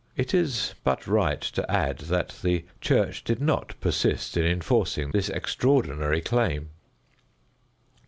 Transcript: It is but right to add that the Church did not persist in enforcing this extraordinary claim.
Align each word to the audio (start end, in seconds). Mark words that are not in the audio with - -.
It 0.17 0.33
is 0.33 0.73
but 0.83 1.05
right 1.05 1.39
to 1.41 1.71
add 1.71 1.99
that 1.99 2.39
the 2.41 2.65
Church 2.81 3.23
did 3.23 3.39
not 3.39 3.79
persist 3.79 4.35
in 4.35 4.43
enforcing 4.47 5.11
this 5.11 5.29
extraordinary 5.29 6.21
claim. 6.21 6.71